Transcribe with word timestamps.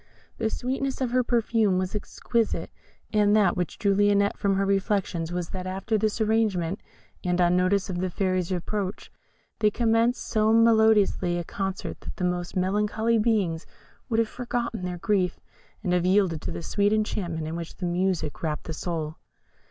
The 0.39 0.49
sweetness 0.49 0.99
of 0.99 1.11
their 1.11 1.21
perfume 1.23 1.77
was 1.77 1.93
exquisite; 1.93 2.71
and 3.13 3.35
that 3.35 3.55
which 3.55 3.77
drew 3.77 3.93
Lionette 3.93 4.35
from 4.35 4.55
her 4.55 4.65
reflections 4.65 5.31
was, 5.31 5.49
that 5.49 5.67
after 5.67 5.95
this 5.95 6.19
arrangement, 6.19 6.81
and 7.23 7.39
on 7.39 7.55
notice 7.55 7.87
of 7.87 7.99
the 7.99 8.09
Fairy's 8.09 8.51
approach, 8.51 9.11
they 9.59 9.69
commenced 9.69 10.25
so 10.25 10.51
melodious 10.51 11.19
a 11.21 11.43
concert 11.43 11.99
that 11.99 12.15
the 12.15 12.23
most 12.25 12.55
melancholy 12.55 13.19
beings 13.19 13.67
would 14.09 14.17
have 14.17 14.27
forgotten 14.27 14.85
their 14.85 14.97
grief, 14.97 15.39
and 15.83 15.93
have 15.93 16.03
yielded 16.07 16.41
to 16.41 16.51
the 16.51 16.63
sweet 16.63 16.91
enchantment 16.91 17.47
in 17.47 17.55
which 17.55 17.75
this 17.77 17.87
music 17.87 18.41
wrapped 18.41 18.63
the 18.63 18.73
soul. 18.73 19.17